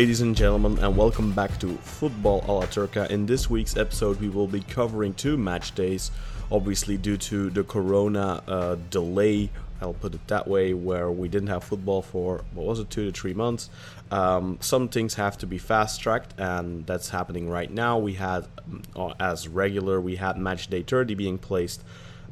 [0.00, 3.06] Ladies and gentlemen, and welcome back to Football a la Turca.
[3.10, 6.10] In this week's episode, we will be covering two match days,
[6.50, 9.50] obviously, due to the corona uh, delay.
[9.82, 13.10] I'll put it that way, where we didn't have football for what was it, two
[13.10, 13.68] to three months.
[14.10, 17.98] Um, some things have to be fast tracked, and that's happening right now.
[17.98, 18.46] We had,
[18.96, 21.82] uh, as regular, we had match day 30 being placed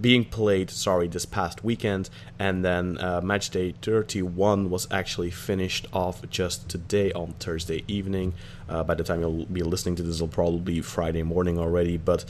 [0.00, 5.86] being played sorry this past weekend and then uh, match day 31 was actually finished
[5.92, 8.32] off just today on thursday evening.
[8.68, 11.96] Uh, by the time you'll be listening to this it'll probably be friday morning already
[11.96, 12.24] but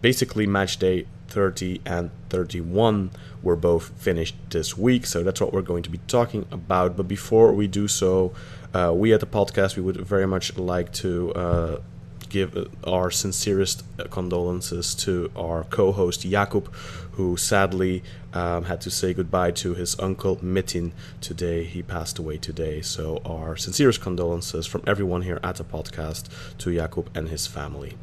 [0.00, 3.10] basically match day 30 and 31
[3.42, 6.96] were both finished this week so that's what we're going to be talking about.
[6.96, 8.32] But before we do so
[8.74, 11.78] uh, we at the podcast we would very much like to uh,
[12.28, 16.66] give uh, our sincerest condolences to our co-host Jakub,
[17.12, 21.64] who sadly um, had to say goodbye to his uncle Mitin today.
[21.64, 22.80] He passed away today.
[22.80, 27.96] So our sincerest condolences from everyone here at the podcast to Jakub and his family.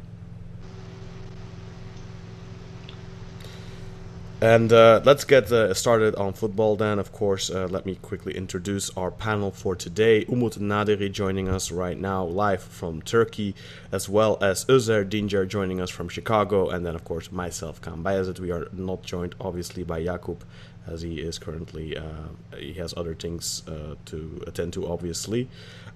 [4.42, 6.98] And uh, let's get uh, started on football then.
[6.98, 10.24] Of course, uh, let me quickly introduce our panel for today.
[10.24, 13.54] Umut Naderi joining us right now live from Turkey,
[13.92, 18.02] as well as Özer Dinger joining us from Chicago, and then, of course, myself, Kaan
[18.02, 18.40] Bayezid.
[18.40, 20.38] We are not joined, obviously, by Jakub,
[20.86, 25.48] as he is currently, uh, he has other things uh, to attend to, obviously.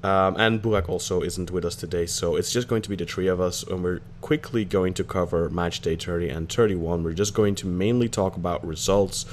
[0.05, 3.07] Um, and Burak also isn't with us today, so it's just going to be the
[3.07, 7.03] three of us, and we're quickly going to cover match day 30 and 31.
[7.03, 9.25] We're just going to mainly talk about results,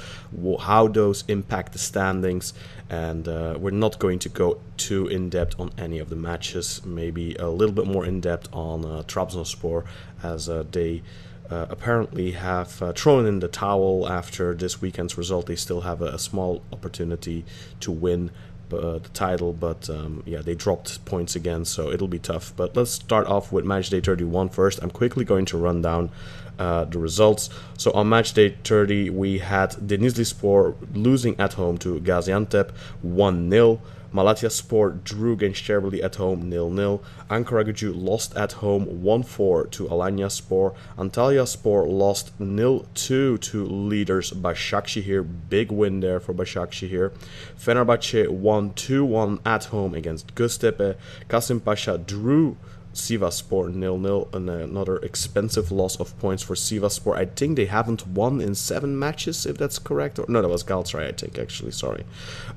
[0.60, 2.54] how those impact the standings,
[2.88, 6.80] and uh, we're not going to go too in depth on any of the matches.
[6.86, 9.84] Maybe a little bit more in depth on uh, Trabzonspor,
[10.22, 11.02] as uh, they
[11.50, 15.48] uh, apparently have uh, thrown in the towel after this weekend's result.
[15.48, 17.44] They still have a, a small opportunity
[17.80, 18.30] to win
[18.74, 22.52] uh, the title, but um, yeah, they dropped points again, so it'll be tough.
[22.56, 24.82] But let's start off with match day 31 first.
[24.82, 26.10] I'm quickly going to run down
[26.58, 27.50] uh, the results.
[27.78, 32.70] So on match day 30, we had Denizli Spor losing at home to Gaziantep
[33.02, 33.80] 1 0.
[34.12, 37.00] Malatya Sport drew against Cherbury at home 0-0.
[37.30, 37.62] Ankara
[37.94, 40.74] lost at home 1-4 to Alanya Spor.
[40.98, 45.26] Antalya Spor lost 0-2 to leaders Başakşehir.
[45.48, 47.10] Big win there for Başakşehir.
[47.56, 50.96] Fenerbahçe won 2-1 at home against Göztepe.
[51.28, 52.56] Kasim Pasha drew
[52.94, 57.16] Sivasspor 0-0 and another expensive loss of points for Sivasspor.
[57.16, 60.18] I think they haven't won in seven matches, if that's correct.
[60.18, 61.38] Or no, that was Galatasaray, I think.
[61.38, 62.04] Actually, sorry.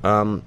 [0.04, 0.44] Um,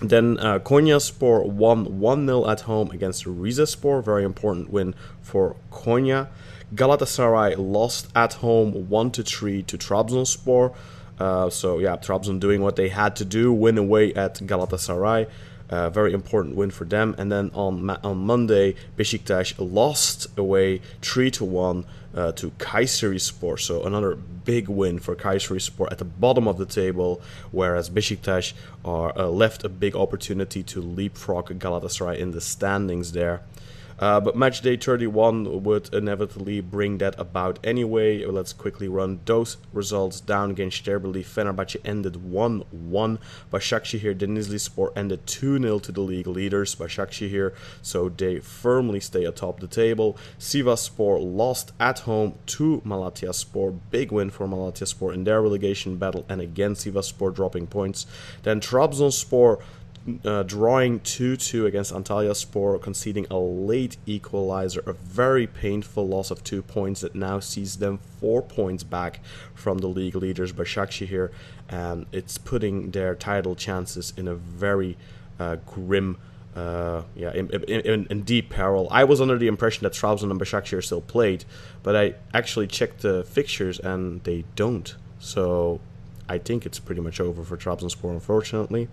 [0.00, 4.04] then uh, Konyaspor won 1 0 at home against Rizespor.
[4.04, 6.28] Very important win for Konya.
[6.74, 10.74] Galatasaray lost at home 1 3 to Trabzonspor.
[11.18, 15.26] Uh, so, yeah, Trabzon doing what they had to do, win away at Galatasaray.
[15.70, 17.14] Uh, very important win for them.
[17.18, 21.84] And then on on Monday, Besiktas lost away 3 to 1
[22.14, 23.60] uh, to Kayserispor.
[23.60, 27.20] So another big win for Kayserispor at the bottom of the table,
[27.50, 33.42] whereas Besiktas are uh, left a big opportunity to leapfrog Galatasaray in the standings there.
[33.98, 38.24] Uh, but match day 31 would inevitably bring that about anyway.
[38.24, 41.24] Let's quickly run those results down against Sterberli.
[41.24, 43.18] Fenerbahce ended 1 1.
[43.52, 46.76] Başakşehir Denizli Sport ended 2 0 to the league leaders.
[46.76, 50.16] Başakşehir, so they firmly stay atop the table.
[50.38, 53.74] Sivasspor lost at home to Malatya Sport.
[53.90, 58.06] Big win for Malatya Sport in their relegation battle, and again Sivasspor dropping points.
[58.44, 59.60] Then Trabzonspor
[60.24, 66.30] uh, drawing 2 2 against Antalya Spor, conceding a late equalizer, a very painful loss
[66.30, 69.20] of two points that now sees them four points back
[69.54, 71.30] from the league leaders, Başakşehir,
[71.68, 74.96] and it's putting their title chances in a very
[75.38, 76.16] uh, grim.
[76.56, 78.88] Uh, yeah, in, in, in deep peril.
[78.90, 81.44] I was under the impression that Trabzon and Başakşehir still played,
[81.84, 84.92] but I actually checked the fixtures and they don't.
[85.20, 85.80] So
[86.28, 88.88] I think it's pretty much over for Trabzonspor, unfortunately.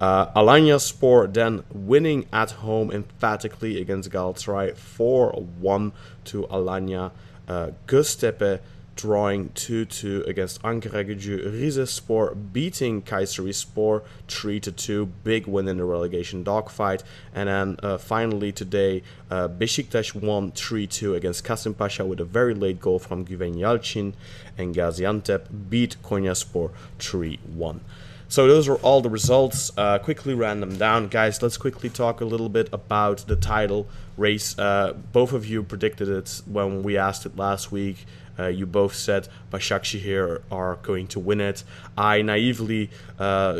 [0.00, 5.92] Uh, Alanya Spor then winning at home emphatically against Galatasaray 4-1
[6.24, 7.12] to Alanya.
[7.46, 8.60] Uh, Göztepe
[9.00, 11.52] drawing 2-2 against Ankaragücü.
[11.52, 15.08] Rizespor beating Kayserispor 3-2.
[15.24, 17.02] Big win in the relegation dogfight.
[17.34, 22.80] And then uh, finally today, uh, Besiktas won 3-2 against Kasımpaşa with a very late
[22.80, 24.12] goal from Güven Yalçın.
[24.58, 27.80] And Gaziantep beat Konyaspor 3-1.
[28.28, 29.72] So those are all the results.
[29.76, 31.42] Uh, quickly ran them down, guys.
[31.42, 34.56] Let's quickly talk a little bit about the title race.
[34.56, 38.06] Uh, both of you predicted it when we asked it last week.
[38.40, 41.64] Uh, you both said Başakşehir are going to win it.
[41.98, 43.54] I naively uh,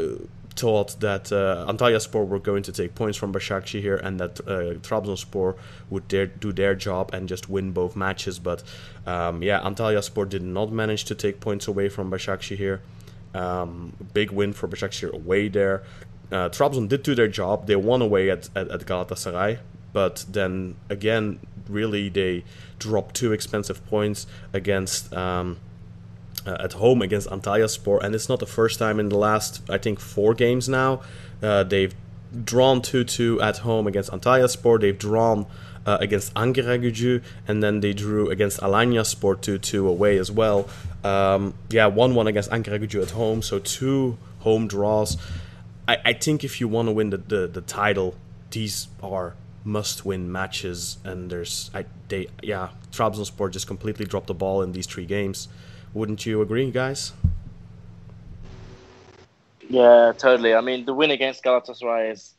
[0.57, 5.57] thought that uh, Antalyaspor were going to take points from Başakşehir and that uh, Trabzonspor
[5.91, 8.39] would dare do their job and just win both matches.
[8.39, 8.63] But
[9.07, 12.81] um, yeah, Antalyaspor did not manage to take points away from Başakşehir.
[13.35, 15.83] Um, big win for Başakşehir away there.
[16.33, 17.67] Uh, Trabzon did do their job.
[17.67, 19.59] They won away at, at, at Galatasaray,
[19.93, 22.45] but then again, really they
[22.79, 25.59] dropped two expensive points against um,
[26.47, 29.79] uh, at home against Antalyaspor, and it's not the first time in the last I
[29.79, 31.03] think four games now.
[31.43, 31.95] Uh, they've
[32.45, 34.81] drawn two two at home against Antalyaspor.
[34.81, 35.47] They've drawn
[35.87, 40.69] uh, against Ankaragücü, and then they drew against Alanya Sport 2 2 away as well.
[41.03, 45.17] Um, yeah, 1 1 against Ankaragücü at home, so two home draws.
[45.89, 48.17] I, I think if you want to win the, the, the title,
[48.51, 49.35] these are
[49.65, 54.73] must win matches, and there's, I, they, yeah, Trabzonspor just completely dropped the ball in
[54.73, 55.49] these three games.
[55.93, 57.13] Wouldn't you agree, guys?
[59.69, 60.55] Yeah, totally.
[60.55, 62.35] I mean, the win against Galatasaray is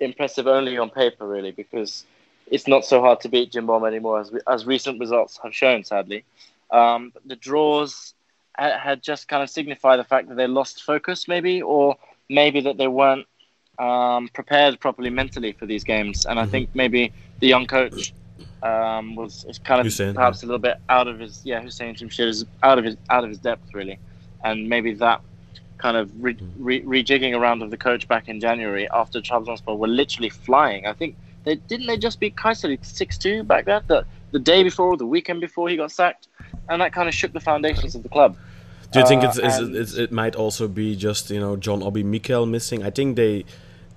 [0.00, 2.04] impressive only on paper, really, because
[2.50, 6.24] it's not so hard to beat Cimbom anymore, as, as recent results have shown, sadly.
[6.70, 8.14] Um, the draws
[8.54, 11.96] had just kind of signified the fact that they lost focus, maybe, or
[12.28, 13.26] maybe that they weren't
[13.78, 16.26] um, prepared properly mentally for these games.
[16.26, 16.50] And I mm-hmm.
[16.50, 18.12] think maybe the young coach
[18.62, 20.46] um, was kind of Hussein, perhaps yeah.
[20.46, 23.30] a little bit out of his yeah Hussein Çimşir is out of his out of
[23.30, 23.98] his depth really,
[24.44, 25.20] and maybe that
[25.78, 26.64] kind of re- mm-hmm.
[26.64, 30.86] re- rejigging around of the coach back in January after Trabzonspor were literally flying.
[30.86, 34.62] I think they didn't they just beat Kayseri six two back there the the day
[34.62, 36.28] before the weekend before he got sacked,
[36.68, 38.36] and that kind of shook the foundations of the club.
[38.90, 41.82] Do you think uh, it's, it's, it's, it might also be just you know John
[41.82, 42.82] Obi Mikel missing?
[42.82, 43.44] I think they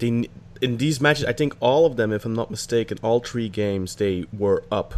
[0.01, 0.27] they
[0.61, 3.95] in these matches, I think all of them, if I'm not mistaken, all three games
[3.95, 4.95] they were up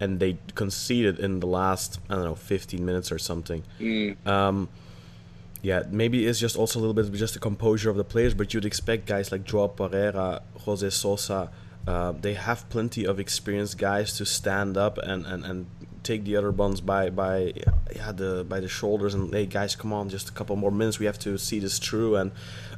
[0.00, 3.62] and they conceded in the last I don't know 15 minutes or something.
[3.78, 4.26] Mm.
[4.26, 4.68] Um,
[5.62, 8.34] yeah, maybe it's just also a little bit of just the composure of the players,
[8.34, 11.50] but you'd expect guys like Joao Pereira, Jose Sosa,
[11.86, 15.66] uh, they have plenty of experienced guys to stand up and, and, and
[16.04, 17.52] take the other ones by by
[17.96, 20.98] yeah the by the shoulders and hey guys come on just a couple more minutes.
[20.98, 22.16] We have to see this through.
[22.16, 22.30] And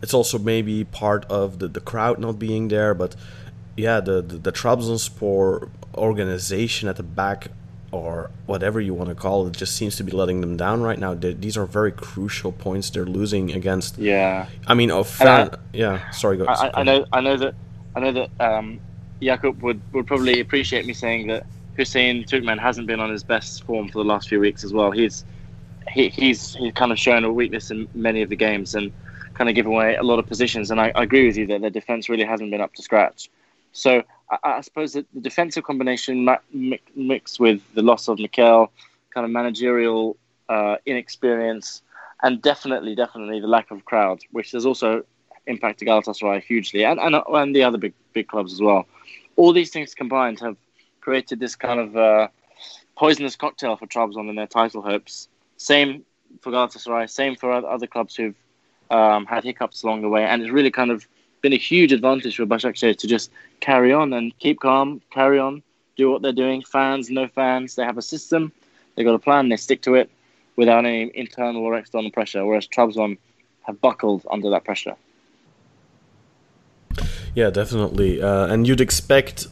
[0.03, 3.17] it's also maybe part of the, the crowd not being there but
[3.77, 7.49] yeah the the, the Trabzonspor organization at the back
[7.93, 10.99] or whatever you want to call it just seems to be letting them down right
[10.99, 11.15] now.
[11.15, 14.47] They, these are very crucial points they're losing against yeah.
[14.67, 17.55] I mean oh fan, I, yeah sorry go, I, I know I know that
[17.95, 18.79] I know that um,
[19.23, 21.47] Jakub would, would probably appreciate me saying that
[21.77, 24.91] Hussein Türkmen hasn't been on his best form for the last few weeks as well.
[24.91, 25.25] He's
[25.93, 28.91] he, he's he's kind of shown a weakness in many of the games and
[29.35, 30.71] kind of given away a lot of positions.
[30.71, 33.31] And I, I agree with you that their defense really hasn't been up to scratch.
[33.73, 36.29] So I, I suppose that the defensive combination
[36.95, 38.73] mixed with the loss of Mikel,
[39.11, 40.17] kind of managerial
[40.49, 41.83] uh, inexperience,
[42.23, 45.05] and definitely, definitely the lack of crowd, which has also
[45.47, 48.87] impacted Galatasaray hugely, and, and and the other big big clubs as well.
[49.37, 50.57] All these things combined have
[51.07, 52.27] created this kind of uh,
[52.97, 55.29] poisonous cocktail for Trabzon and their title hopes.
[55.57, 56.05] Same
[56.41, 58.35] for Galatasaray, same for other clubs who've
[58.91, 61.07] um, had hiccups along the way, and it's really kind of
[61.43, 65.63] been a huge advantage for Başakşehir to just carry on and keep calm, carry on,
[65.97, 66.61] do what they're doing.
[66.63, 68.51] Fans, no fans, they have a system,
[68.95, 70.11] they've got a plan, they stick to it
[70.57, 72.45] without any internal or external pressure.
[72.45, 73.19] Whereas Trabzon
[73.63, 74.97] have buckled under that pressure.
[77.37, 79.47] Yeah, definitely, uh, and you'd expect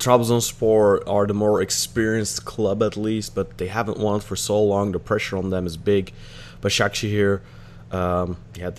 [0.00, 4.92] Trabzonspor are the more experienced club at least, but they haven't won for so long.
[4.92, 6.12] The pressure on them is big.
[6.62, 7.42] But here,
[7.90, 8.70] um, yeah,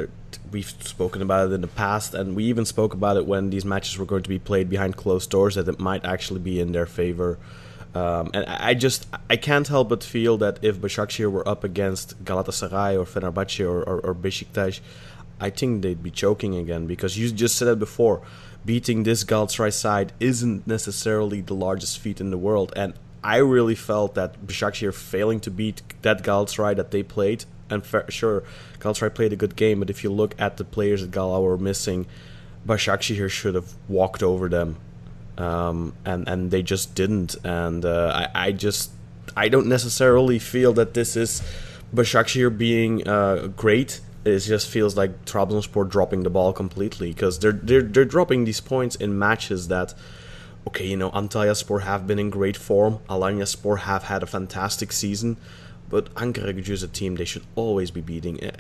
[0.52, 3.66] we've spoken about it in the past, and we even spoke about it when these
[3.66, 6.72] matches were going to be played behind closed doors, that it might actually be in
[6.72, 7.38] their favor.
[7.94, 12.24] Um, and I just I can't help but feel that if Başakşehir were up against
[12.24, 14.80] Galatasaray or Fenerbahce or, or, or Besiktas,
[15.42, 18.22] I think they'd be choking again because you just said it before
[18.66, 22.72] beating this Galatasaray side isn't necessarily the largest feat in the world.
[22.76, 27.86] And I really felt that Başakşehir failing to beat that Galatasaray that they played and
[27.86, 28.44] fair, sure,
[28.80, 31.58] Galatasaray played a good game, but if you look at the players that Gala were
[31.58, 32.06] missing,
[32.68, 34.76] Başakşehir should have walked over them,
[35.38, 37.36] um, and and they just didn't.
[37.44, 38.92] And uh, I I just
[39.36, 41.42] I don't necessarily feel that this is
[41.96, 44.02] Başakşehir being uh, great.
[44.24, 48.62] It just feels like Trabzonspor dropping the ball completely because they're they're they're dropping these
[48.62, 49.94] points in matches that
[50.68, 53.00] okay, you know, Antalyaspor have been in great form.
[53.10, 55.38] Alanya Alanyaspor have had a fantastic season.
[55.92, 58.42] But Ankara Gücü is a team they should always be beating.
[58.42, 58.52] Uh,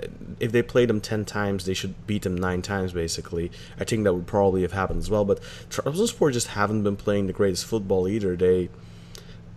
[0.42, 3.52] If they play them 10 times, they should beat them 9 times, basically.
[3.80, 5.24] I think that would probably have happened as well.
[5.24, 5.40] But
[5.70, 8.36] Trabzonspor just haven't been playing the greatest football either.
[8.36, 8.70] They,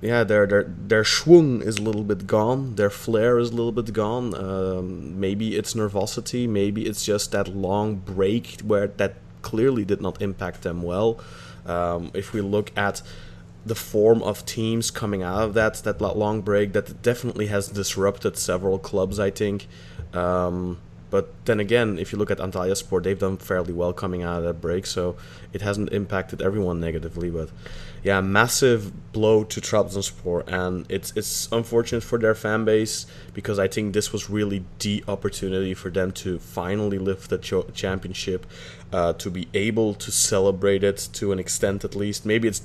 [0.00, 2.74] yeah, their their their schwung is a little bit gone.
[2.74, 4.34] Their flair is a little bit gone.
[4.34, 6.48] Um, maybe it's nervosity.
[6.48, 11.20] Maybe it's just that long break where that clearly did not impact them well.
[11.66, 13.02] Um, if we look at
[13.66, 18.36] the form of teams coming out of that that long break, that definitely has disrupted
[18.36, 19.18] several clubs.
[19.18, 19.66] I think.
[20.12, 20.78] Um,
[21.10, 24.44] but then again, if you look at Antalyaspor, they've done fairly well coming out of
[24.44, 25.16] that break, so
[25.52, 27.30] it hasn't impacted everyone negatively.
[27.30, 27.50] But
[28.04, 33.66] yeah, massive blow to Trabzonspor, and it's it's unfortunate for their fan base because I
[33.66, 38.46] think this was really the opportunity for them to finally lift the cho- championship,
[38.92, 42.26] uh, to be able to celebrate it to an extent at least.
[42.26, 42.61] Maybe it's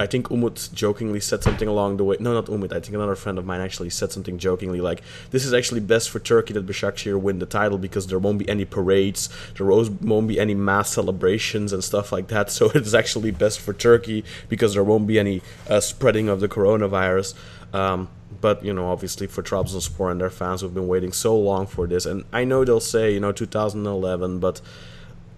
[0.00, 2.16] I think Umut jokingly said something along the way.
[2.18, 2.72] No, not Umut.
[2.72, 6.08] I think another friend of mine actually said something jokingly like, "This is actually best
[6.08, 9.28] for Turkey that Başakşehir win the title because there won't be any parades,
[9.58, 12.50] there won't be any mass celebrations and stuff like that.
[12.60, 16.48] So it's actually best for Turkey because there won't be any uh, spreading of the
[16.48, 17.34] coronavirus."
[17.74, 18.08] Um,
[18.40, 21.86] but you know, obviously for Trabzonspor and their fans who've been waiting so long for
[21.86, 24.62] this, and I know they'll say, you know, 2011, but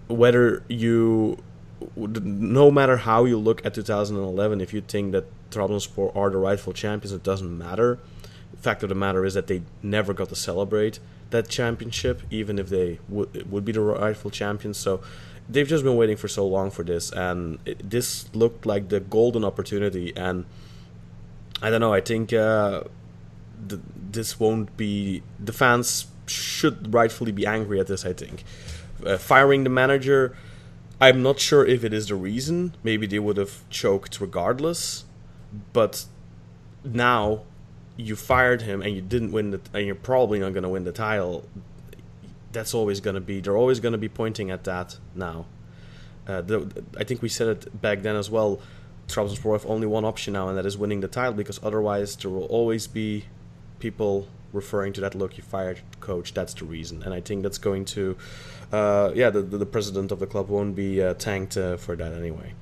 [0.07, 1.43] whether you
[1.95, 6.73] no matter how you look at 2011, if you think that Trabzonspor are the rightful
[6.73, 7.99] champions, it doesn't matter.
[8.57, 10.99] Fact of the matter is that they never got to celebrate
[11.31, 14.77] that championship, even if they would would be the rightful champions.
[14.77, 15.01] So
[15.49, 18.99] they've just been waiting for so long for this, and it, this looked like the
[18.99, 20.15] golden opportunity.
[20.15, 20.45] And
[21.61, 21.93] I don't know.
[21.93, 22.83] I think uh,
[23.67, 28.05] the, this won't be the fans should rightfully be angry at this.
[28.05, 28.43] I think
[29.05, 30.37] uh, firing the manager
[31.03, 32.75] I'm not sure if it is the reason.
[32.81, 35.03] Maybe they would have choked regardless.
[35.73, 36.05] But
[36.83, 37.43] now
[37.97, 40.85] you fired him and you didn't win the and you're probably not going to win
[40.85, 41.43] the title.
[42.53, 45.45] That's always going to be they're always going to be pointing at that now.
[46.25, 48.61] Uh, the, I think we said it back then as well.
[49.09, 52.31] Trabzonspor have only one option now, and that is winning the title because otherwise there
[52.31, 53.25] will always be
[53.79, 55.15] people referring to that.
[55.15, 56.33] Look, you fired coach.
[56.33, 58.15] That's the reason, and I think that's going to
[58.73, 62.11] uh, yeah, the, the, president of the club won't be uh, tanked uh, for that
[62.11, 62.53] anyway.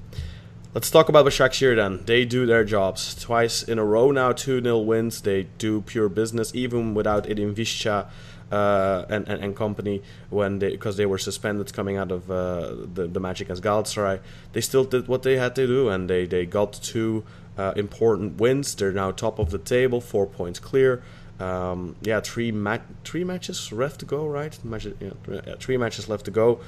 [0.74, 2.06] Let's talk about Başakşehir then.
[2.06, 4.34] They do their jobs twice in a row now.
[4.34, 5.22] Two 0 wins.
[5.22, 8.08] They do pure business, even without Edin Visca
[8.52, 12.76] uh, and, and, and company when they because they were suspended coming out of uh,
[12.94, 14.20] the the match against Galatasaray.
[14.54, 17.24] They still did what they had to do, and they they got two
[17.58, 18.76] uh, important wins.
[18.76, 21.02] They're now top of the table, four points clear.
[21.42, 24.58] Um, yeah, three ma- three matches left to go, right?
[24.64, 26.60] Matches, yeah, three matches left to go.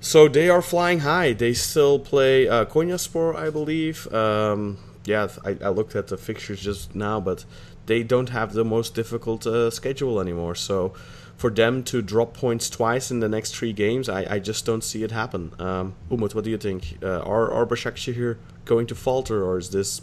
[0.00, 1.32] So they are flying high.
[1.32, 4.12] They still play uh, Konyaspor, I believe.
[4.12, 7.44] Um, yeah, I, I, looked at the fixtures just now, but
[7.86, 10.54] they don't have the most difficult uh, schedule anymore.
[10.54, 10.92] So
[11.36, 14.84] for them to drop points twice in the next three games, I, I just don't
[14.84, 15.52] see it happen.
[15.58, 16.98] Um, Umut, what do you think?
[17.02, 20.02] Uh, are are Başakşehir going to falter, or is this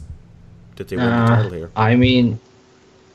[0.75, 1.71] did they win the Uh, title here?
[1.75, 2.39] I mean,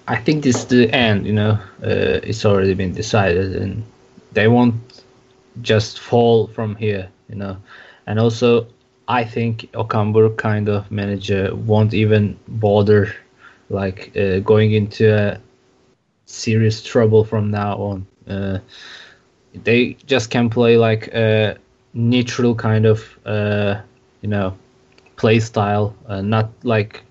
[0.09, 1.27] I think this is the end.
[1.27, 1.51] You know,
[1.83, 3.85] uh, it's already been decided, and
[4.33, 4.75] they won't
[5.63, 7.09] just fall from here.
[7.29, 7.57] You know,
[8.07, 8.67] and also
[9.09, 13.15] I think Okan kind of manager won't even bother
[13.69, 15.41] like uh, going into
[16.27, 18.07] serious trouble from now on.
[18.29, 18.59] Uh,
[19.65, 21.57] they just can play like a
[21.95, 23.81] neutral kind of uh,
[24.23, 24.57] you know
[25.17, 27.03] play style, uh, not like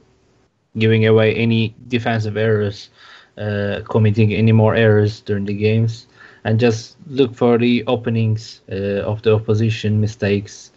[0.77, 2.89] giving away any defensive errors,
[3.37, 6.07] uh, committing any more errors during the games,
[6.43, 10.71] and just look for the openings uh, of the opposition mistakes,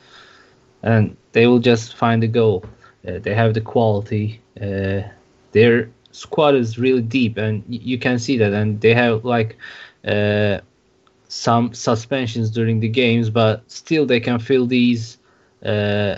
[0.83, 2.64] and they will just find the goal.
[3.07, 4.40] Uh, they have the quality.
[4.61, 5.00] Uh,
[5.52, 9.57] their squad is really deep, and y- you can see that, and they have like.
[10.07, 10.59] Uh,
[11.28, 15.19] some suspensions during the games, but still they can fill these
[15.64, 16.17] uh,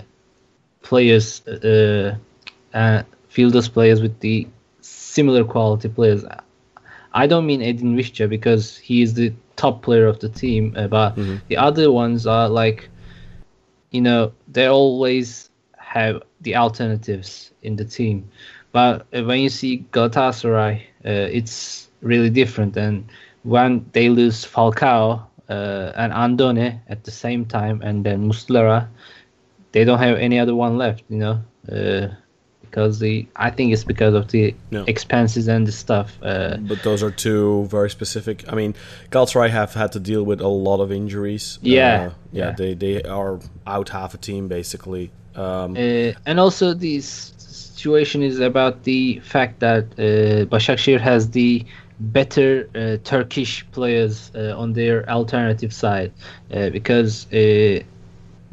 [0.81, 2.15] players uh,
[3.31, 4.45] fill those players with the
[4.81, 6.23] similar quality players.
[7.13, 10.87] I don't mean Edin Visca because he is the top player of the team, uh,
[10.87, 11.15] but
[11.47, 12.89] the other ones are like,
[13.91, 18.29] you know, they always have the alternatives in the team.
[18.73, 23.05] But uh, when you see Galatasaray, uh, it's really different, and
[23.43, 28.87] when they lose Falcao uh, and Andone at the same time, and then Muslera,
[29.71, 31.03] they don't have any other one left.
[31.09, 31.35] You know,
[31.71, 32.07] uh,
[32.71, 34.83] because the I think it's because of the No.
[34.87, 36.17] expenses and the stuff.
[36.23, 38.43] Uh, But those are two very specific.
[38.51, 38.73] I mean,
[39.11, 41.59] Galatasaray have had to deal with a lot of injuries.
[41.61, 42.55] Yeah, Uh, yeah, yeah.
[42.55, 45.11] They they are out half a team basically.
[45.35, 51.63] Um, Uh, and also this situation is about the fact that uh, Başakşehir has the
[51.99, 56.11] better uh, Turkish players uh, on their alternative side
[56.53, 57.27] uh, because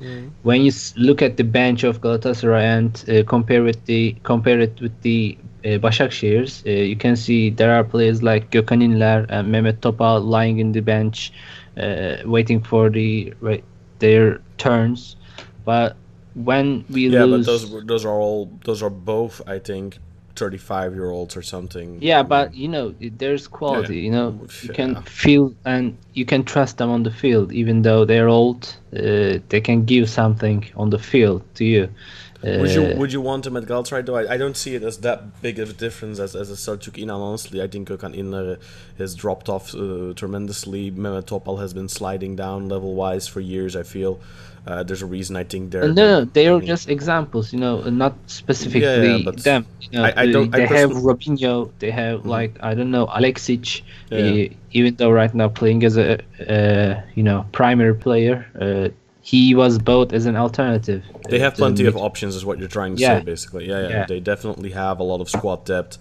[0.00, 0.05] uh,
[0.43, 4.81] when you look at the bench of Galatasaray and uh, compare with the compare it
[4.81, 9.49] with the uh, Başakşehir's, uh, you can see there are players like Gökhan İnler and
[9.49, 11.33] Mehmet Topal lying in the bench,
[11.76, 13.64] uh, waiting for the right,
[13.99, 15.17] their turns.
[15.64, 15.97] But
[16.35, 19.99] when we yeah, lose, but those those are all those are both I think
[20.40, 21.88] thirty five year olds or something.
[22.11, 23.97] yeah, but you know there's quality.
[23.97, 24.04] Yeah.
[24.07, 24.28] You know
[24.66, 25.02] you can Yeah.
[25.25, 25.85] feel and
[26.18, 28.61] you can trust them on the field, even though they're old.
[28.92, 31.88] Uh, they can give something on the field to you.
[32.42, 34.14] Would you Uh, would you want him at Galatasaray though?
[34.23, 36.97] I, I don't see it as that big of a difference as as a Selçuk
[37.02, 37.21] Inan.
[37.28, 38.59] Honestly, I think Gökhan Inler
[39.00, 40.83] has dropped off uh, tremendously.
[41.02, 43.73] Mehmet Topal has been sliding down level wise for years.
[43.75, 44.12] I feel
[44.67, 45.88] uh, there's a reason I think they're.
[45.88, 49.67] No, no, they are I mean, just examples, you know, not specifically but them.
[49.81, 53.83] You know, I- I don't- they have Robinho, they have like I don't know Aleksić,
[54.11, 54.19] Yeah.
[54.19, 58.88] uh, even though right now playing as a uh, you know primary player, uh,
[59.23, 61.03] he was both as an alternative.
[61.29, 63.19] They have plenty of options, is what you're trying to Yeah.
[63.19, 63.69] say, basically.
[63.69, 64.07] Yeah, yeah, Yeah.
[64.07, 65.99] They definitely have a lot of squad depth.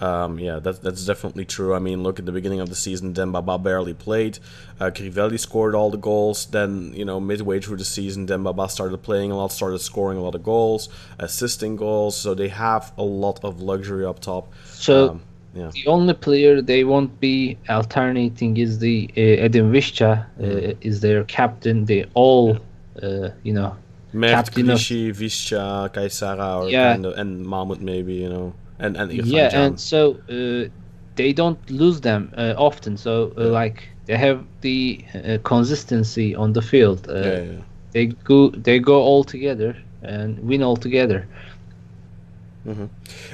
[0.00, 1.74] Um, yeah, that's that's definitely true.
[1.74, 4.38] I mean, look at the beginning of the season, Demba Ba barely played.
[4.80, 6.46] Uh, Crivelli scored all the goals.
[6.46, 10.16] Then, you know, midway through the season, Demba Ba started playing a lot, started scoring
[10.16, 10.88] a lot of goals,
[11.18, 12.16] assisting goals.
[12.16, 14.52] So they have a lot of luxury up top.
[14.72, 15.20] So Um,
[15.54, 15.70] yeah.
[15.74, 21.24] the only player they won't be alternating is the uh, Edin Visca, uh, is their
[21.24, 21.84] captain.
[21.84, 22.56] They all,
[23.02, 23.76] uh, you know,
[24.12, 26.96] Mert, Clichy, Visca, Caiçara, or Yeah.
[27.20, 29.60] and Mahmoud maybe, you know, and and Irfan yeah Can.
[29.62, 30.68] and so uh,
[31.16, 36.52] they don't lose them uh, often so uh, like they have the uh, consistency on
[36.52, 37.62] the field uh, yeah, yeah, yeah.
[37.92, 41.26] they go they go all together and win all together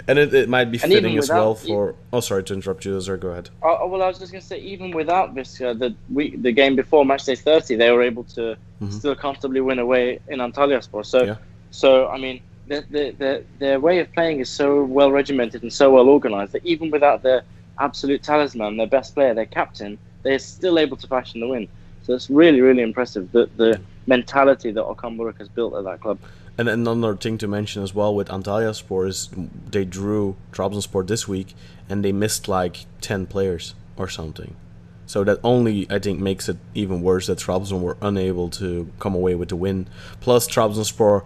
[0.09, 1.95] And it, it might be And fitting as well without- for.
[2.13, 3.19] Oh, sorry to interrupt you, Özer.
[3.19, 3.51] Go ahead.
[3.63, 6.77] Oh, well, I was just going to say, even without Visca, the week, the game
[6.77, 8.57] before match day 30, they were able to
[8.91, 11.05] still comfortably win away in Antalyaspor.
[11.05, 11.29] So, Mm-hmm.
[11.29, 11.37] Yeah.
[11.71, 15.73] so I mean, the, the, the, their way of playing is so well regimented and
[15.73, 17.43] so well organized that even without their
[17.79, 21.69] absolute talisman, their best player, their captain, they're still able to fashion the win.
[22.03, 26.01] So it's really, really impressive the, the mentality that Okan Buruk has built at that
[26.01, 26.19] club.
[26.59, 29.29] And another thing to mention as well with Antalyaspor is
[29.71, 31.55] they drew Trabzonspor this week
[31.89, 34.57] and they missed like 10 players or something.
[35.07, 39.15] So that only, I think, makes it even worse that Trabzon were unable to come
[39.15, 39.87] away with the win.
[40.21, 41.25] Plus, Trabzonspor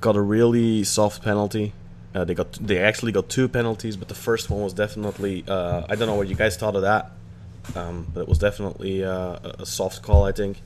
[0.00, 1.72] got a really soft penalty.
[2.14, 5.84] Uh, they got they actually got two penalties, but the first one was definitely uh,
[5.88, 7.10] I don't know what you guys thought of that,
[7.76, 10.60] um, but it was definitely uh, a- soft call, I think.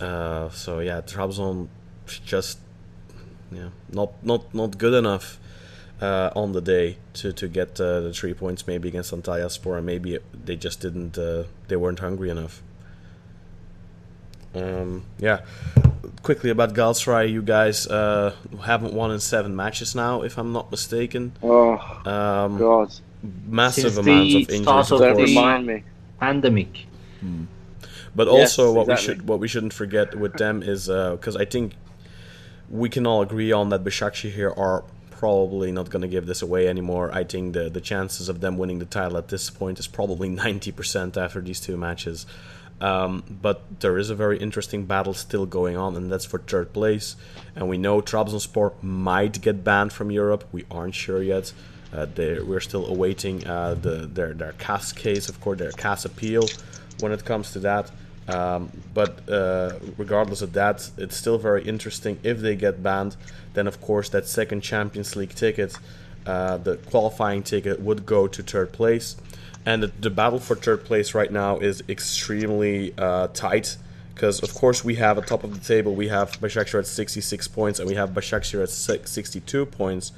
[0.00, 1.68] Uh, so yeah, Trabzon
[2.06, 2.58] just
[3.50, 5.38] yeah, not not not good enough
[6.00, 9.86] uh, on the day to to get uh, the three points maybe against Antalyaspor, and
[9.86, 11.18] maybe they just didn't
[11.66, 12.62] they weren't hungry enough.
[14.54, 15.40] Um, yeah,
[16.28, 18.34] quickly about Galatasaray, you guys uh,
[18.70, 21.32] haven't won in seven matches now, if I'm not mistaken.
[21.42, 21.72] Oh,
[22.14, 22.88] Um, God.
[23.62, 25.30] massive Since amounts of injuries, start of of course.
[25.30, 25.76] remind me.
[26.20, 26.72] pandemic
[28.18, 30.82] But Yes, also, what we should what we shouldn't forget with them is
[31.16, 31.66] because I think
[32.82, 34.80] we can all agree on that Başakşehir are
[35.20, 37.06] probably not going to give this away anymore.
[37.20, 40.28] I think the the chances of them winning the title at this point is probably
[40.46, 42.26] ninety percent after these two matches.
[42.80, 46.72] Um, but there is a very interesting battle still going on, and that's for third
[46.72, 47.16] place.
[47.56, 50.44] And we know Trabzonspor might get banned from Europe.
[50.52, 51.52] We aren't sure yet.
[51.92, 56.44] Uh, we're still awaiting uh, the their their CAS case, of course, their CAS appeal
[57.00, 57.90] when it comes to that.
[58.28, 62.18] Um, but uh, regardless of that, it's still very interesting.
[62.22, 63.16] If they get banned,
[63.54, 65.74] then of course that second Champions League ticket,
[66.26, 69.16] uh, the qualifying ticket, would go to third place.
[69.68, 73.76] And the, the battle for third place right now is extremely uh, tight
[74.14, 77.48] because of course we have at top of the table we have Başakşehir at 66
[77.48, 80.12] points and we have Başakşehir at 62 points,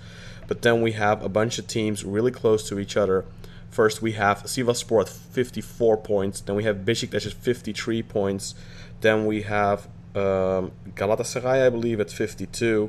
[0.47, 3.25] but then we have a bunch of teams really close to each other.
[3.71, 8.55] First we have Sivasspor at 54 points, then we have Beşiktaş at 53 points,
[9.01, 12.89] then we have um, Galatasaray I believe at 52,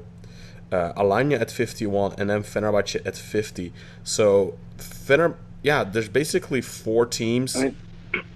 [0.71, 3.73] uh, Alanya at 51, and then Fenerbahce at 50.
[4.03, 7.75] So Fener, yeah, there's basically four teams I mean-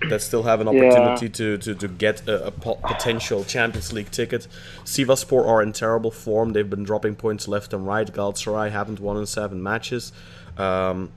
[0.09, 4.47] that still have an opportunity to, to, to get a, a potential Champions League ticket.
[4.85, 6.53] Sivasspor are in terrible form.
[6.53, 8.07] They've been dropping points left and right.
[8.07, 10.13] Galatasaray haven't won in seven matches.
[10.57, 11.11] Um,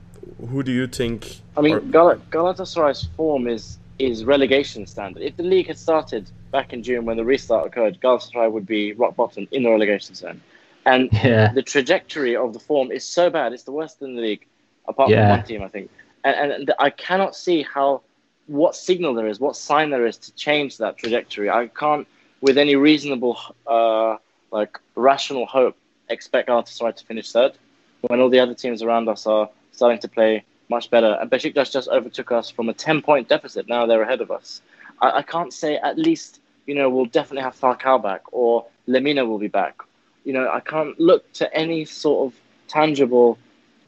[0.49, 1.37] who do you think?
[1.55, 5.21] I mean, are- Gal- Galatasaray's form is is relegation standard.
[5.23, 8.93] If the league had started back in June when the restart occurred, Galatasaray would be
[8.93, 10.41] rock bottom in the relegation zone.
[10.85, 11.51] And Yeah.
[11.53, 14.45] the trajectory of the form is so bad; it's the worst in the league,
[14.87, 15.27] apart Yeah.
[15.27, 15.89] from one team, I think.
[16.23, 18.01] And, and I cannot see how,
[18.47, 21.49] what signal there is, what sign there is to change that trajectory.
[21.49, 22.07] I can't,
[22.41, 24.17] with any reasonable, uh,
[24.51, 25.77] like rational hope,
[26.09, 27.53] expect Galatasaray to finish third
[28.01, 31.17] when all the other teams around us are starting to play much better.
[31.19, 33.67] And Besiktas just overtook us from a 10 point deficit.
[33.67, 34.61] Now they're ahead of us.
[35.01, 39.27] I, I can't say at least, you know, we'll definitely have Falcao back or Lemina
[39.27, 39.81] will be back.
[40.23, 43.37] You know, I can't look to any sort of tangible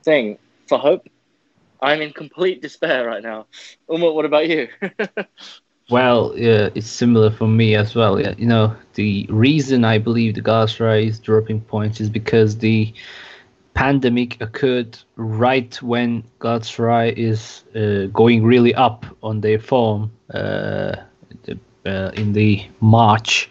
[0.04, 1.08] thing for hope.
[1.82, 3.48] I'm in complete despair right now.
[3.90, 4.68] Umut, what about you?
[5.90, 8.20] Well, yeah, it's similar for me as well.
[8.20, 12.94] Yeah, you know, the reason I believe the Galatasaray is dropping points is because the
[13.74, 20.96] pandemic occurred right when Galatasaray is uh, going really up on their form uh,
[21.46, 23.50] the, uh, in the March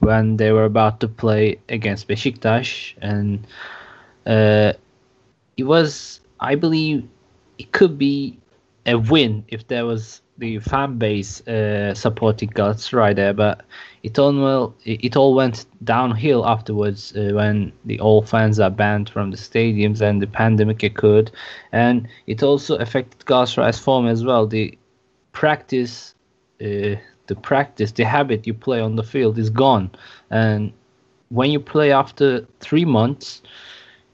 [0.00, 3.46] when they were about to play against Besiktas and
[4.26, 4.72] uh,
[5.56, 7.04] it was I believe
[7.58, 8.38] it could be
[8.86, 12.50] a win if there was the fan base uh, supporting
[12.92, 13.62] right there, but
[14.04, 19.10] it all well, it, all went downhill afterwards uh, when the all fans are banned
[19.10, 21.30] from the stadiums and the pandemic occurred,
[21.72, 24.46] and it also affected Galatasaray's form as well.
[24.46, 24.78] The
[25.32, 26.14] practice,
[26.60, 26.94] uh,
[27.26, 29.90] the practice, the habit you play on the field is gone,
[30.30, 30.72] and
[31.30, 33.42] when you play after three months,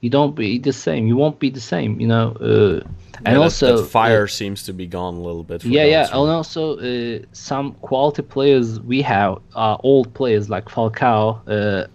[0.05, 1.01] you don't be the same.
[1.11, 2.27] You won't be the same, you know.
[2.49, 2.79] Uh,
[3.21, 5.57] Yeah, and that- also that fire uh, seems to be gone a little bit.
[5.61, 9.31] for yeah, yeah, and also uh, some quality players we have
[9.65, 11.21] are old players like Falcao.
[11.55, 11.87] Uh,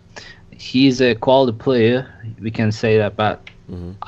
[0.70, 1.98] he's a quality player,
[2.46, 3.36] we can say that, but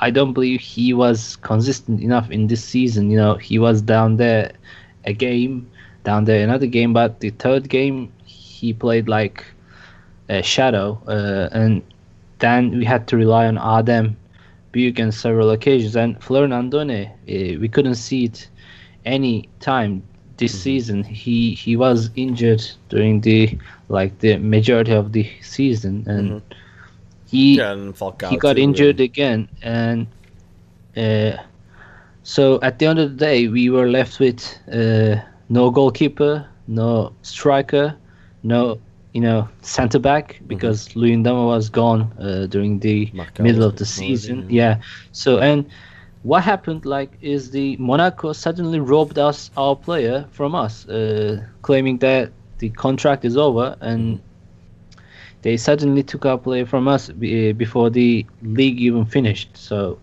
[0.05, 3.03] I don't believe he was consistent enough in this season.
[3.11, 4.45] You know, he was down there
[5.05, 5.53] a game,
[6.03, 9.37] down there another game, but the third game he played like
[10.27, 11.81] a shadow, uh, and
[12.43, 14.17] then we had to rely on Adem
[14.73, 18.49] Büyük on several occasions, and Florian Andone, uh, we couldn't see it
[19.05, 20.03] any time
[20.37, 21.03] this season.
[21.03, 26.35] He he was injured during the like the majority of the season, and
[27.25, 30.07] he Yeah, and he got injured again, and
[30.97, 31.37] uh,
[32.23, 35.17] so at the end of the day, we were left with uh,
[35.49, 37.97] no goalkeeper, no striker,
[38.43, 38.79] no
[39.13, 43.75] you know center back because mm Luyindama was gone uh, during the Marcao middle of
[43.77, 44.45] the already, season.
[44.49, 44.49] yeah.
[44.49, 45.65] Yeah, so and
[46.23, 51.99] what happened like is the Monaco suddenly robbed us our player from us, uh, claiming
[51.99, 54.21] that the contract is over and
[55.41, 59.57] they suddenly took our player from us be- before the league even finished.
[59.57, 59.99] So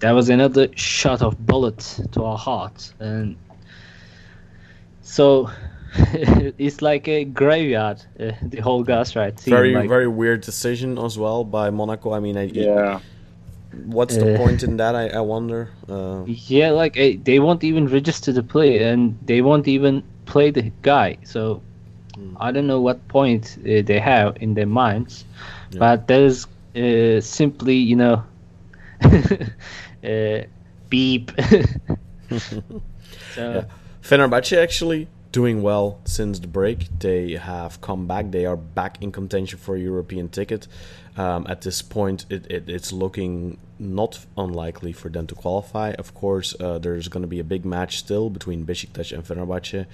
[0.00, 3.36] that was another shot of bullet to our hearts, and
[5.00, 5.50] so
[6.58, 8.02] it's like a graveyard.
[8.18, 9.52] Uh, the whole gas right team.
[9.52, 12.12] Very like, very weird decision as well by Monaco.
[12.12, 13.00] I mean, I, yeah.
[13.84, 14.94] what's the Uh, point in that?
[14.94, 15.68] I, I wonder.
[15.88, 20.50] Uh, Yeah, like eh, they won't even register the play, and they won't even play
[20.50, 21.18] the guy.
[21.24, 21.60] So
[22.36, 25.24] I don't know what point uh, they have in their minds,
[25.78, 28.22] but there's uh, simply, you know,
[30.04, 30.42] uh,
[30.88, 31.32] beep.
[33.34, 33.64] so
[34.02, 36.98] Fenerbahce actually doing well since the break.
[37.00, 38.30] They have come back.
[38.30, 40.68] They are back in contention for a European ticket.
[41.16, 45.92] Um, at this point, it, it, it's looking not unlikely for them to qualify.
[45.92, 49.86] Of course, uh, there's going to be a big match still between Besiktas and Fenerbahce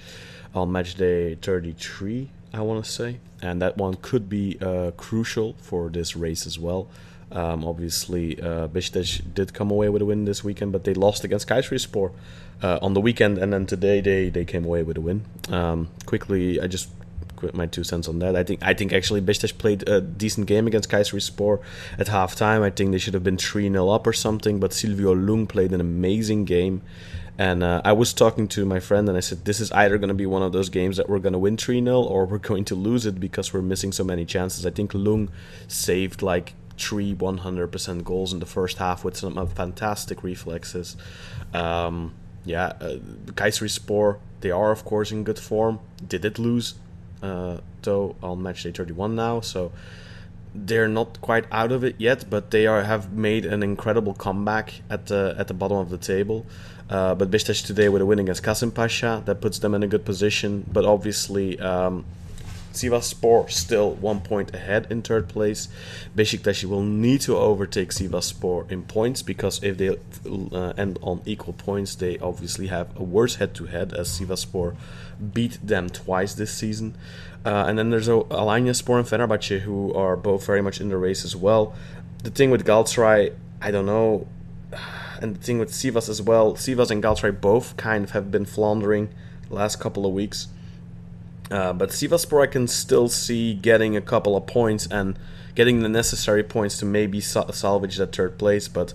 [0.53, 3.19] on match day 33, I want to say.
[3.41, 6.87] And that one could be uh, crucial for this race as well.
[7.31, 11.23] Um, obviously, uh, Besiktas did come away with a win this weekend, but they lost
[11.23, 12.11] against Kayserispor
[12.63, 15.25] uh, on the weekend, and then today they, they came away with a win.
[15.49, 16.89] Um, quickly, I just
[17.39, 18.35] quit my two cents on that.
[18.35, 21.61] I think I think actually Besiktas played a decent game against Kayserispor
[21.97, 22.61] at halftime.
[22.61, 25.71] I think they should have been three 0 up or something, but Silviu Lung played
[25.71, 26.81] an amazing game.
[27.37, 30.09] And uh, I was talking to my friend, and I said, "This is either going
[30.09, 32.37] to be one of those games that we're going to win three 0 or we're
[32.51, 35.29] going to lose it because we're missing so many chances." I think Lung
[35.67, 40.95] saved like three 100% goals in the first half with some fantastic reflexes.
[41.53, 42.13] Um,
[42.45, 42.97] yeah, uh,
[43.39, 45.79] Kayserispor, they are of course in good form.
[46.07, 46.75] Did it lose,
[47.21, 49.71] uh, though, on match day 31 now, so
[50.55, 54.81] they're not quite out of it yet, but they are have made an incredible comeback
[54.89, 56.45] at the at the bottom of the table.
[56.89, 59.87] Uh, but Beşiktaş today with a win against Kasim Pasha that puts them in a
[59.87, 60.65] good position.
[60.73, 62.05] But obviously, um,
[62.73, 65.67] Sivasspor still one point ahead in third place.
[66.15, 71.53] Beşiktaş will need to overtake Sivasspor in points because if they uh, end on equal
[71.53, 74.75] points, they obviously have a worse head-to-head as Sivasspor
[75.33, 76.95] beat them twice this season.
[77.45, 81.25] Uh, and then there's Alanyaspor and Fenerbahce who are both very much in the race
[81.25, 81.73] as well.
[82.23, 84.27] The thing with Galatasaray, I don't know,
[85.21, 86.53] and the thing with Sivas as well.
[86.53, 89.09] Sivas and Galatasaray both kind of have been floundering
[89.49, 90.47] last couple of weeks.
[91.51, 95.17] Uh, but Sivasspor I can still see getting a couple of points and
[95.55, 98.67] getting the necessary points to maybe salvage that third place.
[98.67, 98.93] But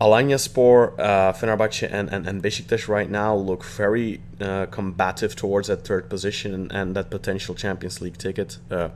[0.00, 5.84] Alanyaspor, uh, Fenerbahce, and, and, and Besiktas right now look very uh, combative towards that
[5.84, 8.88] third position and, and that potential Champions League ticket, uh,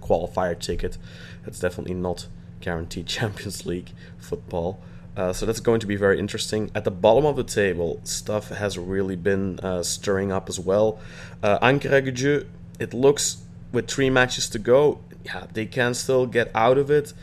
[0.00, 0.98] qualifier ticket.
[1.44, 2.26] That's definitely not
[2.60, 4.80] guaranteed Champions League football.
[5.16, 6.70] Uh, so that's going to be very interesting.
[6.74, 11.00] At the bottom of the table, stuff has really been uh, stirring up as well.
[11.42, 12.46] Uh, Ankara
[12.78, 13.38] it looks
[13.72, 17.14] with three matches to go, yeah, they can still get out of it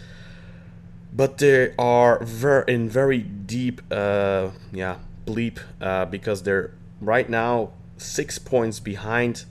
[1.16, 7.70] but they are ver- in very deep uh, yeah bleep uh, because they're right now
[7.98, 9.46] six points behind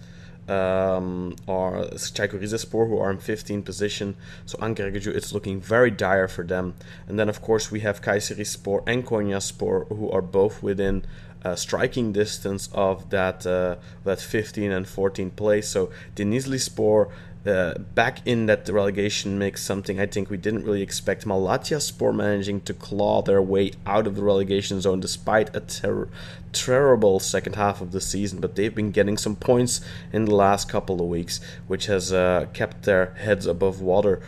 [0.49, 4.15] um, are Çaykur Rizespor who are in 15th position.
[4.47, 6.75] So Ankaragücü it's looking very dire for them.
[7.09, 11.05] And then of course we have Kayserispor and Konyaspor who are both within
[11.45, 15.69] uh, striking distance of that uh, that 15 and 14 place.
[15.69, 17.11] So Denizlispor
[17.47, 21.25] uh, back in that relegation mix, something I think we didn't really expect.
[21.27, 26.09] Malatyaspor managing to claw their way out of the relegation zone despite a ter-
[26.53, 29.81] terrible second half of the season, but they've been getting some points
[30.13, 34.23] in the last couple of weeks, which has uh, kept their heads above water.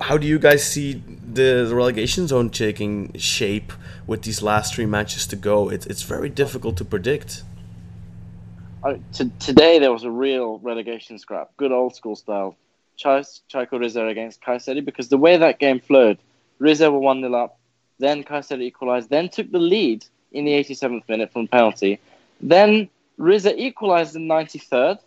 [0.00, 1.02] How do you guys see
[1.32, 3.72] the relegation zone taking shape
[4.06, 5.68] with these last three matches to go?
[5.68, 7.42] It's, it's very difficult to predict
[9.14, 12.56] to, today there was a real relegation scrap, good old school style.
[12.96, 16.18] Ch- Çaykur Rize against Kayseri because the way that game flowed,
[16.58, 17.58] Rize were 1 0 up,
[17.98, 21.98] then Kayseri equalised, then took the lead in the 87th minute from penalty.
[22.40, 24.98] Then Rize equalised in the 93rd,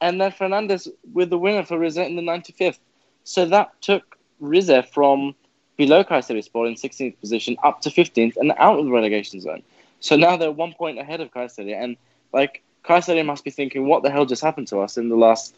[0.00, 2.78] and then Fernandez with the winner for Rize in the 95th.
[3.24, 5.34] So that took Rize from
[5.76, 9.62] below Kayserispor in 16th position up to 15th and out of the relegation zone.
[10.00, 11.96] So now they're one point ahead of Kayseri, and
[12.32, 15.54] like Kayseri must be thinking, what the hell just happened to us in the last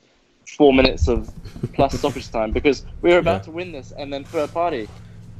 [0.56, 1.30] four minutes of
[1.72, 2.50] plus stoppage time?
[2.50, 3.44] Because we were about yeah.
[3.44, 4.88] to win this and then throw a party.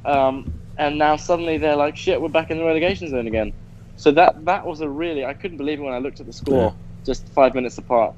[0.05, 3.53] Um, and now suddenly they're like, shit, we're back in the relegation zone again.
[3.95, 6.33] So that that was a really, I couldn't believe it when I looked at the
[6.33, 7.05] score yeah.
[7.05, 8.15] just five minutes apart.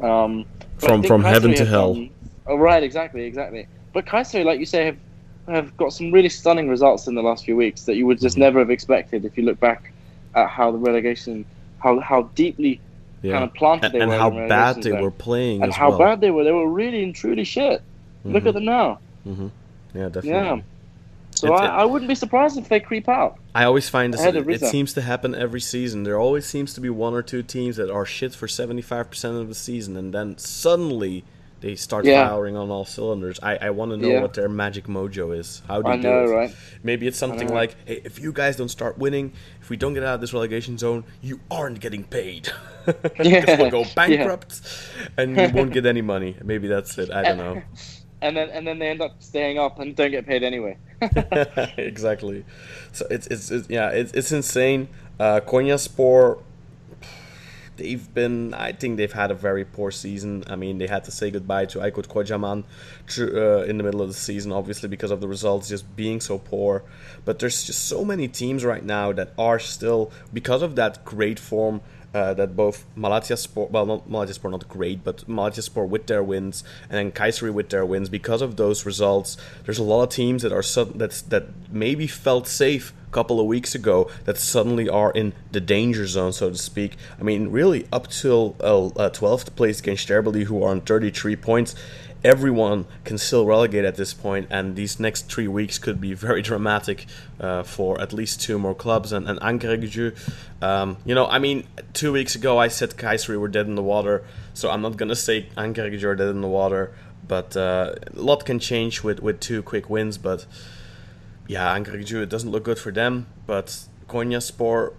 [0.00, 0.46] Um,
[0.78, 1.94] from from heaven to hell.
[1.94, 2.10] Done,
[2.46, 3.66] oh, right, exactly, exactly.
[3.92, 4.96] But Kayseri, like you say, have
[5.48, 8.34] have got some really stunning results in the last few weeks that you would just
[8.34, 8.42] mm-hmm.
[8.42, 9.92] never have expected if you look back
[10.34, 11.44] at how the relegation
[11.86, 12.80] how how deeply
[13.22, 13.32] yeah.
[13.32, 14.18] kind of planted and, they and were.
[14.18, 15.98] how bad they were playing, and how well.
[15.98, 16.44] bad they were.
[16.44, 17.80] They were really and truly shit.
[17.80, 18.32] Mm-hmm.
[18.32, 18.98] Look at them now.
[19.26, 19.48] Mm-hmm.
[19.94, 20.30] Yeah, definitely.
[20.30, 20.60] Yeah.
[21.30, 23.38] So I, I, wouldn't be surprised if they creep out.
[23.54, 24.24] I always find this.
[24.24, 26.04] It, it seems to happen every season.
[26.04, 29.10] There always seems to be one or two teams that are shit for seventy five
[29.10, 31.24] percent of the season, and then suddenly
[31.60, 32.28] they start yeah.
[32.28, 33.40] firing on all cylinders.
[33.42, 34.20] I, I want to know yeah.
[34.20, 35.62] what their magic mojo is.
[35.66, 36.34] How do you I do know, it?
[36.34, 36.56] Right?
[36.82, 40.02] Maybe it's something like, hey, if you guys don't start winning, if we don't get
[40.02, 42.50] out of this relegation zone, you aren't getting paid.
[43.22, 43.56] yeah.
[43.60, 44.60] we'll go bankrupt,
[44.98, 45.08] yeah.
[45.16, 46.36] and you won't get any money.
[46.42, 47.10] Maybe that's it.
[47.10, 47.62] I don't know.
[48.22, 50.78] And then and then they end up staying up and don't get paid anyway.
[51.76, 52.46] exactly.
[52.92, 54.88] So it's, it's, it's yeah it's, it's insane.
[55.20, 56.40] Uh, Konyaspor
[57.76, 60.44] they've been I think they've had a very poor season.
[60.48, 62.64] I mean, they had to say goodbye to Aykut Kocaman
[63.18, 66.38] uh, in the middle of the season, obviously because of the results just being so
[66.38, 66.84] poor.
[67.24, 71.38] But there's just so many teams right now that are still because of that great
[71.38, 71.80] form.
[72.16, 76.22] Uh, that both Malatya Sport, well, not Malatyaspor, not great, but Malatya Sport with their
[76.22, 78.08] wins and then Kayseri with their wins.
[78.08, 80.62] Because of those results, there's a lot of teams that are
[80.94, 85.60] that's that maybe felt safe a couple of weeks ago that suddenly are in the
[85.60, 86.96] danger zone, so to speak.
[87.20, 91.74] I mean, really, up till uh, 12th place against Sterbeli, who are on 33 points,
[92.26, 96.42] everyone can still relegate at this point, and these next three weeks could be very
[96.42, 97.06] dramatic
[97.40, 99.12] uh, for at least two more clubs.
[99.12, 99.76] And, and Ankara
[100.60, 103.82] um, you know, I mean, two weeks ago I said Kayseri were dead in the
[103.82, 106.92] water, so I'm not gonna say Ankara are dead in the water,
[107.28, 110.46] but uh, a lot can change with, with two quick wins, but
[111.46, 114.94] yeah, Ankara it doesn't look good for them, but Konyaspor,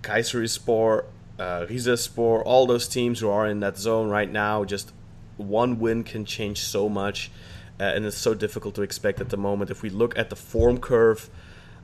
[0.00, 1.04] Kayserispor,
[1.38, 4.92] uh, Rizespor, all those teams who are in that zone right now, just
[5.36, 7.30] one win can change so much.
[7.78, 9.70] uh, and it's so difficult to expect at the moment.
[9.70, 11.28] If we look at the form curve,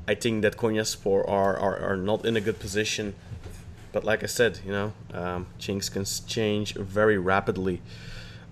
[0.09, 3.15] I think that Konyaspor are, are, are not in a good position.
[3.93, 7.83] But like I said, you know, um, things can change very rapidly.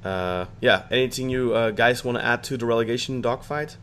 [0.05, 3.77] Uh, yeah, anything you uh, guys want to add to the relegation dogfight?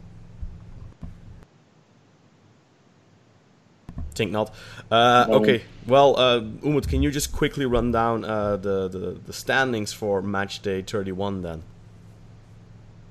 [4.18, 4.50] Think not.
[4.92, 5.36] Uh, No.
[5.36, 9.94] okay, well, uh, Umut, can you just quickly run down uh, the, the, the standings
[9.94, 11.62] for match day 31 then?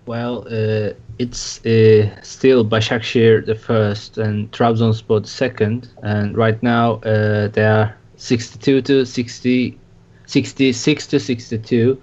[0.07, 7.01] Well, uh, it's uh, still Başakşehir the first and Trabzonspor the second, and right now
[7.03, 9.79] uh, they are 62 to 60,
[10.27, 12.01] 66 to 62,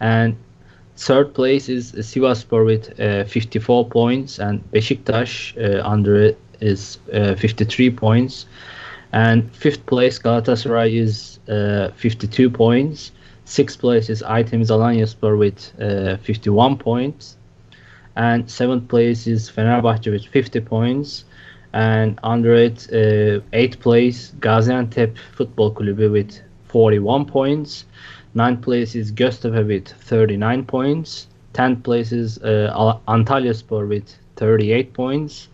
[0.00, 0.34] and
[0.96, 7.34] third place is Sivasspor with uh, 54 points, and Beşiktaş uh, under it is uh,
[7.34, 8.46] 53 points,
[9.12, 13.12] and fifth place Galatasaray is uh, 52 points.
[13.44, 17.36] Sixth place is Aytemiz Alanyaspor with uh, 51 points
[18.16, 21.24] and seventh place is Fenerbahçe with 50 points,
[21.72, 27.84] and under it, uh, eighth place Gaziantep Football Kulübü with 41 points.
[28.34, 31.26] Ninth place is Göztepe with 39 points.
[31.52, 35.48] Tenth place is uh, Antalyaspor with 38 points.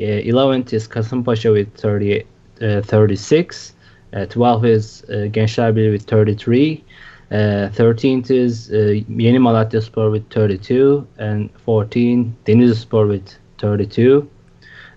[0.00, 2.26] Uh, 11th is Kasımpaşa with 38,
[2.62, 3.74] uh, 36.
[4.12, 6.82] Uh, 12th is uh, Gençlerbirliği with 33.
[7.30, 14.26] Uh, 13th is uh, Yeni Malatyaspor with 32, and 14 Denizlispor with 32.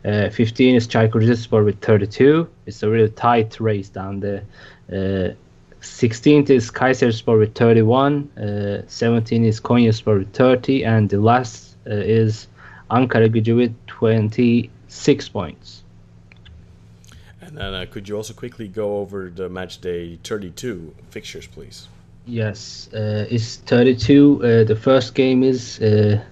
[0.05, 2.47] Uh, 15 is Çaykur Rizespor with 32.
[2.65, 4.43] It's a really tight race down there.
[4.89, 5.33] Uh,
[5.81, 8.29] 16th is Kayserispor with 31.
[8.37, 12.47] Uh, 17 is Konyaspor with 30, and the last uh, is
[12.89, 13.75] Ankara Gücü with
[14.93, 15.83] 26 points.
[17.41, 21.87] And then uh, could you also quickly go over the match day 32 fixtures, please?
[22.25, 24.41] Yes, uh, it's 32.
[24.41, 26.23] Uh, the first game is uh,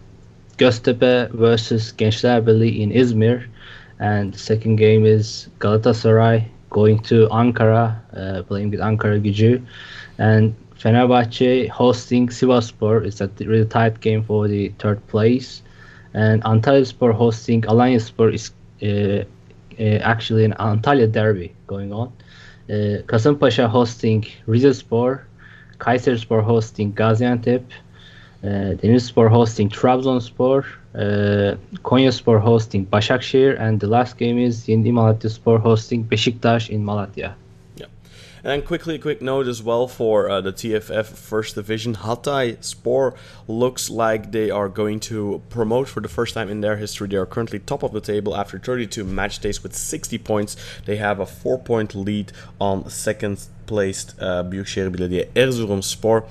[0.58, 3.48] Göztepe versus Gençlerbirliği in Izmir,
[4.00, 9.62] and the second game is Galatasaray going to Ankara, uh, playing with Ankara Gücü,
[10.18, 13.06] and Fenerbahçe hosting Sivasspor.
[13.06, 15.62] It's a really tight game for the third place,
[16.14, 18.52] and Antalyaspor hosting Alanyaspor is
[18.84, 19.24] uh,
[19.80, 22.12] uh, actually an Antalya derby going on.
[22.70, 25.20] Uh, Kasımpaşa hosting Rizespor.
[25.82, 27.64] Kayserispor hosting Gaziantep,
[28.44, 35.60] uh, Denizlispor hosting Trabzonspor, uh, Konyaspor hosting Başakşehir, and the last game is Yeni Malatyaspor
[35.60, 37.36] hosting Beşiktaş in Malatya.
[38.44, 41.96] And quickly, a quick note as well for uh, the TFF First Division.
[41.96, 43.14] Hatay Spor
[43.48, 47.08] looks like they are going to promote for the first time in their history.
[47.08, 50.58] They are currently top of the table after 32 match days with 60 points.
[50.86, 56.24] They have a four point lead on second placed uh, Büyükşehir Belediye Erzurumspor.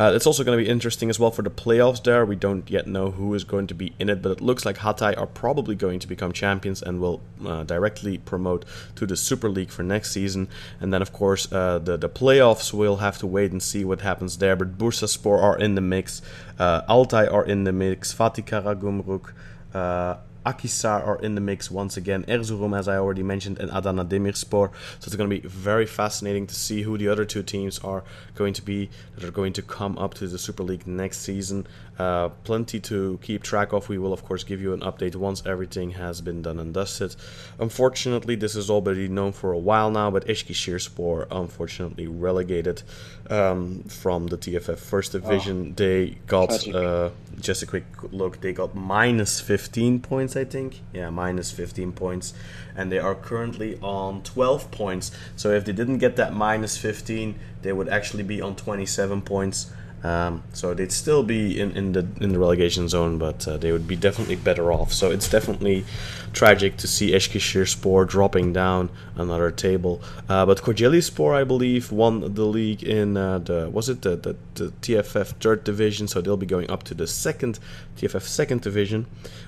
[0.00, 2.24] Uh, it's also going to be interesting as well for the playoffs there.
[2.24, 4.78] We don't yet know who is going to be in it, but it looks like
[4.78, 9.48] Hatay are probably going to become champions and will uh, directly promote to the Super
[9.48, 10.48] League for next season.
[10.80, 14.00] And then, of course, uh, the, the playoffs, we'll have to wait and see what
[14.00, 14.56] happens there.
[14.56, 16.22] But Bursaspor are in the mix,
[16.58, 19.32] uh, Altay are in the mix, Fatih Karagümrük,
[19.74, 22.24] uh, Akhisar are in the mix once again.
[22.28, 24.70] Erzurum, as I already mentioned, and Adana Demirspor.
[24.98, 28.04] So it's going to be very fascinating to see who the other two teams are
[28.34, 31.66] going to be that are going to come up to the Super League next season.
[31.98, 33.88] Uh, plenty to keep track of.
[33.88, 37.16] We will, of course, give you an update once everything has been done and dusted.
[37.58, 42.82] Unfortunately, this is already known for a while now, but Eskişehirspor unfortunately relegated
[43.28, 45.74] um, from the TFF First Division.
[45.74, 48.40] they got uh, just a quick look.
[48.40, 50.80] They got minus 15 points, I think.
[50.92, 52.32] Yeah, minus 15 points,
[52.76, 55.10] and they are currently on 12 points.
[55.34, 59.72] So if they didn't get that minus 15, they would actually be on 27 points.
[60.04, 63.72] Um, so they'd still be in, in the in the relegation zone, but uh, they
[63.72, 64.92] would be definitely better off.
[64.92, 65.84] So it's definitely
[66.32, 70.00] tragic to see Eskişehirspor dropping down another table.
[70.28, 74.36] Uh, but Kocaelispor, I believe, won the league in uh, the was it the, the
[74.54, 77.58] the TFF third division, so they'll be going up to the second
[77.96, 79.06] TFF second division,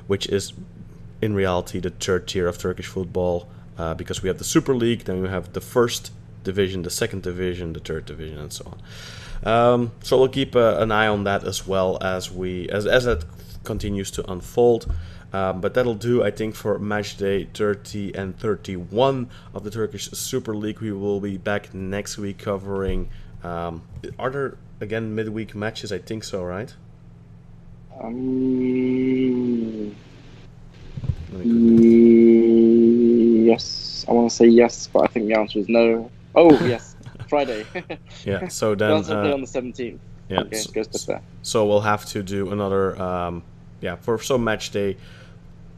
[0.08, 0.52] which is
[1.22, 5.04] in reality the third tier of Turkish football uh, because we have the Super League,
[5.04, 6.12] then we have the first
[6.44, 8.78] division, the second division, the third division, and so on.
[9.44, 13.04] Um, so we'll keep uh, an eye on that as well as we as as
[13.04, 13.24] that
[13.64, 14.92] continues to unfold.
[15.32, 20.10] Um, but that'll do, I think, for match day 30 and 31 of the Turkish
[20.10, 20.80] Super League.
[20.80, 23.10] We will be back next week covering.
[23.44, 23.82] Um,
[24.18, 25.92] are there again midweek matches?
[25.92, 26.74] I think so, right?
[28.02, 29.94] Um,
[33.46, 36.10] yes, I want to say yes, but I think the answer is no.
[36.34, 36.89] Oh, yes,
[37.30, 37.64] Friday.
[38.24, 38.48] Yeah.
[38.48, 38.90] So then.
[38.90, 39.98] That's play uh, on the 17th.
[40.28, 40.40] yeah.
[40.40, 41.08] Okay, so- goes.
[41.42, 43.42] So we'll have to do another um,
[43.80, 44.96] yeah, for so match day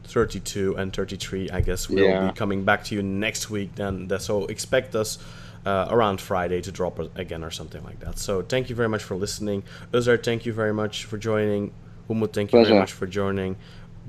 [0.05, 2.27] 32 and 33, I guess we'll Yeah.
[2.27, 3.75] be coming back to you next week.
[3.75, 5.17] Then, so expect us
[5.65, 8.19] uh, around Friday to drop again or something like that.
[8.19, 9.63] So thank you very much for listening.
[9.93, 11.71] Özer, thank you very much for joining.
[12.09, 13.55] Umut, thank you very much for joining.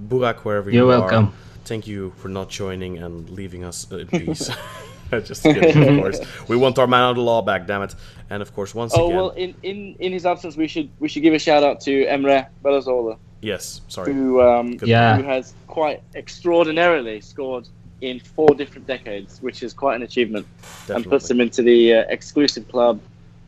[0.09, 1.27] Burak, wherever You're you welcome.
[1.27, 1.33] are,
[1.65, 4.51] thank you for not joining and leaving us in peace.
[5.25, 6.21] Just kidding, of course.
[6.49, 7.95] We want our man of the law back, damn it.
[8.31, 11.09] And of course, once Oh again, well, in, in, in his absence, we should we
[11.09, 14.13] should give a shout out to Emre Belözoğlu, yes, sorry.
[14.13, 15.17] who um, Yeah.
[15.17, 17.69] who has quite extraordinarily scored
[18.01, 20.47] in four different decades, which is quite an achievement,
[20.89, 21.35] and puts Definitely.
[21.37, 22.99] him into the uh, exclusive club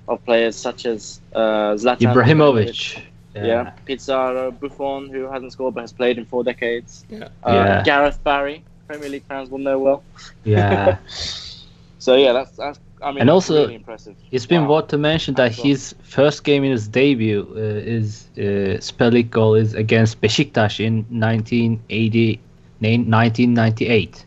[0.09, 3.01] of players such as uh, Zlatan Ibrahimovic.
[3.35, 7.25] yeah, Pizarro, Buffon, who hasn't scored but has played in four decades, Yeah.
[7.45, 7.83] uh, Yeah.
[7.85, 10.03] Gareth Barry, Premier League fans will know well.
[10.45, 10.99] Yeah.
[12.07, 14.15] So yeah, that's that's I mean, And also, really impressive.
[14.31, 14.77] It's been Wow.
[14.77, 15.71] worth to mention that Absolutely.
[15.71, 21.05] his first game in his debut uh, is uh, Super goal is against Beşiktaş in
[21.11, 22.39] 1980,
[22.81, 24.25] 1998.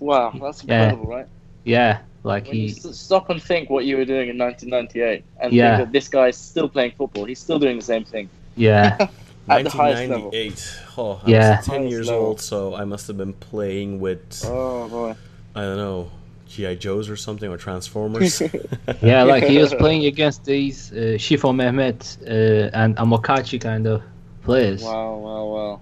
[0.00, 0.82] Wow, that's Yeah.
[0.82, 1.26] incredible, right?
[1.64, 2.68] Yeah, like When he.
[2.68, 5.76] s- stop and think what you were doing in 1998, and Yeah.
[5.76, 7.24] think that this guy's still playing football.
[7.24, 8.96] He's still doing the same thing Yeah,
[9.48, 10.30] at the highest level.
[10.30, 10.78] 1998.
[10.98, 11.56] Oh, I Yeah.
[11.56, 12.26] was 10 Highest years level.
[12.26, 15.14] old, so I must have been playing with, Oh boy.
[15.56, 16.10] I don't know,
[16.54, 16.76] G.I.
[16.76, 18.40] Joes or something, or Transformers.
[19.02, 24.02] yeah, like he was playing against these uh, Şifo Mehmet uh, and Amokachi kind of
[24.42, 24.82] players.
[24.82, 25.80] Wow, wow, wow.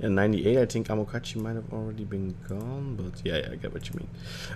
[0.00, 3.72] In 98, I think Amokachi might have already been gone, but yeah, yeah I get
[3.72, 4.08] what you mean.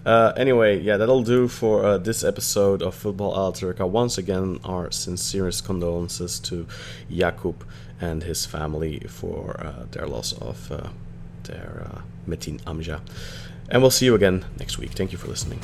[0.07, 3.89] Uh, anyway, yeah, that'll do for uh, this episode of Football Alaturka.
[3.89, 6.67] Once again, our sincerest condolences to
[7.11, 7.57] Jakub
[8.01, 10.91] and his family for uh, their loss of uh,
[11.45, 13.01] their uh, Metin Amca.
[13.73, 14.91] And we'll see you again next week.
[14.91, 15.59] Thank you for listening.